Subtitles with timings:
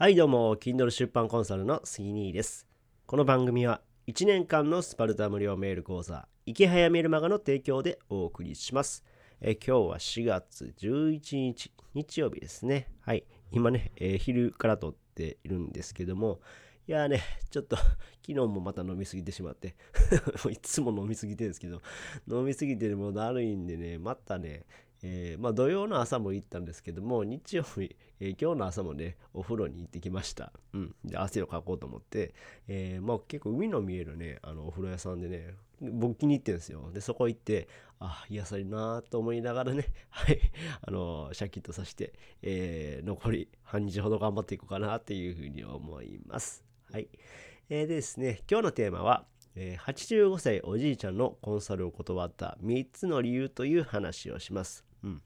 [0.00, 2.66] はいどうも Kindle 出版コンサルの杉兄です。
[3.04, 9.04] この番組は1年間のスパルタ無料メール講座池早メルマガの提供でお送りします。
[9.42, 12.88] え今日は4月11日日曜日ですね。
[13.02, 13.24] はい。
[13.50, 16.40] 今ね、えー、昼から撮っているんですけども
[16.88, 17.92] いやーね、ちょっと昨
[18.28, 19.76] 日もまた飲みすぎてしまって
[20.50, 21.82] いつも飲みすぎてるんですけど、
[22.26, 24.64] 飲みすぎてるもだるいんでね、またね、
[25.02, 30.52] えー、まあ土曜の朝も行ったんですけども、日曜日、えー、今日の朝もね、お風呂に行ってきました。
[30.74, 30.94] うん。
[31.04, 32.34] で、汗をかこうと思って、
[32.68, 36.90] えー、まあ結構海の見えるね、あのお風呂屋さんでね、僕気に入ってるんですよ。
[36.92, 40.38] で、そこ行って、あ、癒されるなと思いながらね、 はい、
[40.82, 42.12] あの、シャキッとさして、
[42.42, 46.64] え、残り半日ほど頑張っていこうかなっていうふうに思います。
[46.92, 47.08] はい。
[47.70, 54.89] えー、でですね、今日のテーマは、え、85歳おじいちゃんのコンサルを断った3つの理由という話をします。
[55.02, 55.22] うん。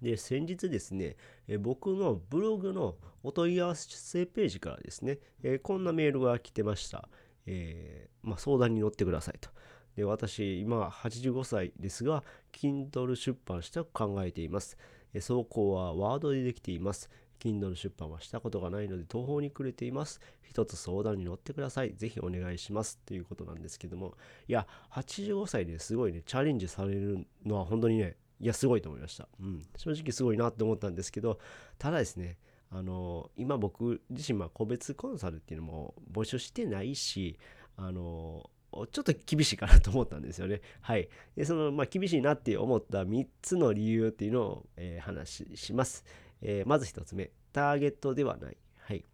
[0.00, 1.16] で、先日ですね、
[1.48, 7.08] え、僕のブログのお問い合わせページからですね、え、こんなメールが来てました。
[7.46, 9.50] えー、まあ、相談に乗ってくださいと。
[9.96, 12.22] で私、今85歳ですが、
[12.52, 14.76] Kindle 出版したく考えています。
[15.14, 17.08] 走行はワードでできています。
[17.40, 20.20] Kindle 出版はしたことがないので途方に暮れています。
[20.42, 21.94] 一つ相談に乗ってください。
[21.94, 22.98] ぜひお願いします。
[23.06, 24.16] ということなんですけども、
[24.48, 29.28] いや、85歳ですごいね、チャレンジされるのは本当にね、いや、すごいと思いました。
[29.40, 29.66] うん。
[29.76, 31.38] 正直すごいなって思ったんですけど、
[31.78, 32.38] ただですね、
[32.70, 37.38] あの今僕自身、ま個別コンサルっていうのも募集してないし、
[37.76, 38.50] あの
[38.92, 40.60] ちょっと厳しいかなと思ったんですよね。
[40.82, 41.08] はい。
[41.34, 46.04] で、その、まあ、厳しいなって思った3つの理由っていうのを、えー、話します。
[46.42, 48.56] えー、まず1つ目、ターゲットではない。
[48.76, 49.04] はい。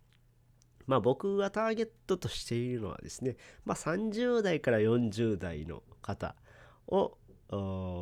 [0.86, 6.34] まあ僕がターゲットとしているのはですね、まあ30代から40代の方
[6.88, 7.16] を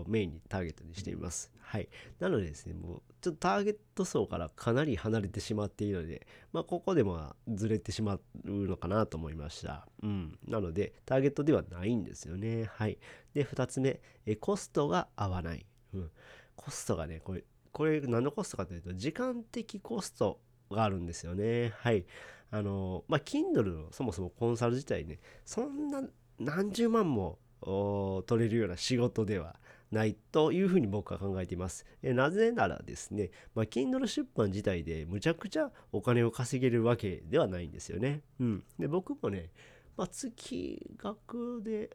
[0.09, 1.53] メインにターゲットにしています。
[1.61, 1.89] はい。
[2.19, 9.87] なのでですね、もうちょっとターゲット層からかなり離れてしまっているので、まあここでもずれてしまうのかなと思いました。
[10.03, 10.39] うん。
[10.47, 12.71] なので、ターゲットではないんですよね。
[12.73, 12.99] はい。
[13.35, 15.67] で、2つ目、えコストが合わない。
[15.95, 16.11] うん。
[16.57, 20.41] コストがね、これこれ何のコストかというと、時間的コスト
[20.71, 21.73] があるんですよね。
[21.79, 22.05] はい。
[22.51, 26.03] あの、まあ、Kindle のそもそもコンサル自体ね、そんな
[26.39, 29.57] 何十万も取れるような仕事では
[29.91, 31.85] ないというふうに僕は考えています。
[32.03, 38.23] えなぜならですね、まあ、Kindle 出版自体でむちゃくちゃお金を稼げるわけではないんですよね。
[38.39, 38.65] うん。
[38.79, 39.51] で、僕もね、
[39.97, 41.91] まあ、月額で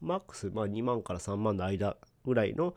[0.00, 2.74] マックス、まあ、2万から3万の間ぐらいの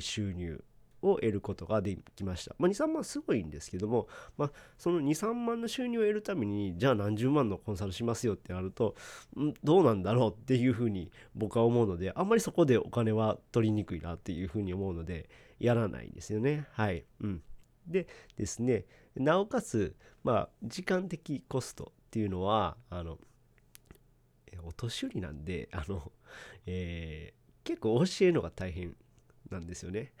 [0.00, 0.62] 収入
[1.02, 2.54] を得ることができました。
[2.58, 8.94] まあ、2、3万すごいんですけども、まあ、その2、3万の収入を得るために、じゃあ何十万のコンサルしますよってなると、
[9.38, 16.66] んどうなんだろうっていうふうに僕は思うので、あんまりそこでお金は取りにくいなっていうふうに思うので、やらないんですよね。
[16.72, 17.04] はい。
[17.20, 17.42] うん。
[17.86, 18.84] でですね、
[19.16, 23.18] なおかつ、まあ、時間的コストっていうのは、あの、
[24.64, 26.12] お年寄りなんで、あの、
[26.66, 28.94] えー、結構教えるのが大変
[29.50, 30.12] なんですよね。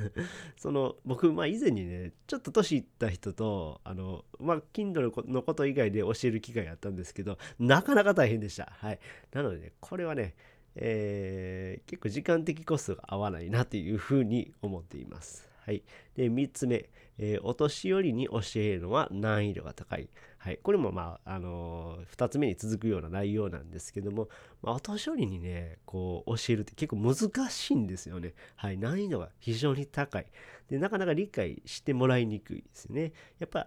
[0.56, 8.66] その僕、まあ、以前にねちょっと年いった人とあのまあ Kindle のこと以外で教える機会があったんですけどなかなか大変でした。
[8.66, 9.00] はい。
[9.32, 10.34] なのでねこれはね
[10.76, 15.48] えー、結構時間的コストが合わないなというふうに思っています。
[15.66, 15.82] はい。
[16.14, 16.88] で、3つ目、
[17.18, 20.08] えー、お年寄りに教えるのは難易度が高い。
[20.38, 20.60] はい。
[20.62, 24.28] これもまあ、あのー、2つ目に続くような内容なんですけども、
[24.62, 28.34] まあ、お年寄りにね、こう、教えるって結構難しいんですよね。
[28.54, 28.78] はい。
[28.78, 30.26] 難易度が非常に高い。
[30.68, 33.12] で、なかなか理解してもらいにくいですね。
[33.40, 33.66] やっぱ、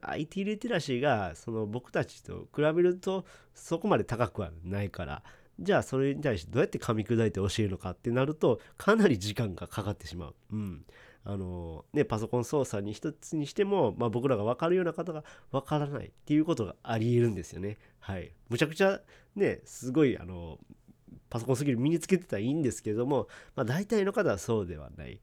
[0.00, 5.22] IT リテラシーが、その僕たちと比べると、そこまで高くはないから、
[5.60, 10.34] じゃあそれに対してどうやって噛み砕いて教えるのかってなるとかなり時間がかかってしまう。
[10.52, 10.84] うん。
[11.26, 17.78] あのね、パソコン操作に一つにしても、まあ、僕らが分かるような方が分からないっていうことがありえるんですよね。
[17.98, 18.32] はい。
[18.50, 19.00] むちゃくちゃ
[19.34, 20.58] ね、すごい、あの、
[21.30, 25.18] パソコンスキル身につけてたらいいんですけども、まあ、大体の方はそうではない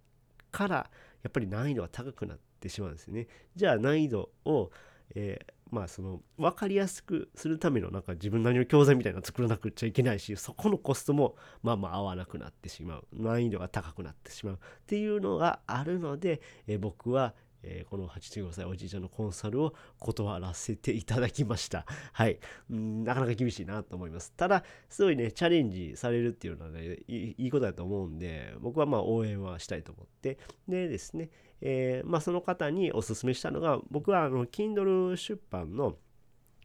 [0.52, 0.90] から、
[1.22, 3.28] やっぱり難易度が高くなってしまうんですよね。
[3.56, 4.72] じゃあ難易度を、
[5.14, 13.08] えーまあその分かりやすくするためのなんか自分なりの教材みたいなの作らなくちゃいけないしそこのコストもまあまあ合わなくなってしまう。
[13.14, 21.85] 難易度が高くなってしまうっていうのがあるので、え僕はえー、この85歳おじいちゃんのコンサルを断らせていただきました。
[22.13, 22.40] はい。
[22.73, 24.34] んなかなか厳しいなと思います。
[24.34, 30.37] ただ、すごいね、チャレンジされるっていうのはね、いいことだと思うんで、僕はまあ応援はしたいと思って、
[30.67, 31.29] でですね、
[31.61, 35.97] えー、まあその方におすすめしたのが、僕はあの、Kindle 出版の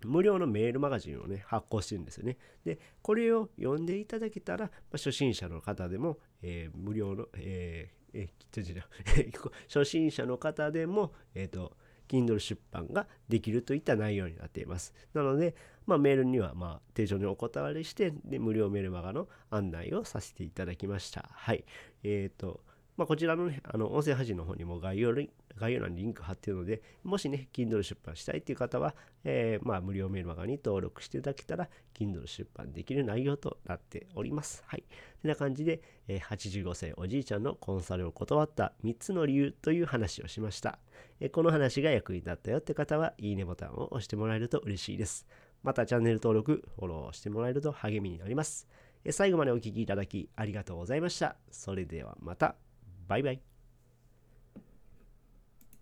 [0.05, 2.37] 無料のメールマガジンをね、発行してるんですよね。
[2.65, 11.73] で、これを読んでいただけたら、まあ、初心者の方でも、えー、無料の、えーえー、初心者の方でも、えっ、ー、と、
[12.09, 14.95] Kindle 出版ができるといった内容になっています。
[15.13, 15.55] なので、
[15.87, 21.29] まあ、メールにはまあ定常にお断りしてで無料メルマガの案内をさせていただきました。
[21.33, 21.65] はい。
[22.03, 22.61] えっ、ー、と、
[22.97, 25.15] まあ、こちらのね、あの音声配信の方にも概要
[25.57, 28.95] 概要欄にリンク貼っているので、もしね、Kindle 出版したいっていう方は、
[29.25, 34.63] えー、まあ、無料メルマガに登録していただけたら、Kindle 出版できる内容となっております。
[34.67, 34.85] はい。
[35.21, 40.79] てな感じで、えー、85歳おじいちゃんのコンサルを断った3つの理由という話をしました。
[41.21, 45.27] えー、この話が役に立ったよって方は、いいねボタンを押してもらえると嬉しいです。
[45.63, 48.69] またチャンネル登録、フォローしてもらえると励みになります。
[49.11, 51.37] 最後までお聴きいただきありがとうございました。
[51.51, 52.66] それではまた。
[53.09, 53.56] バイバイ。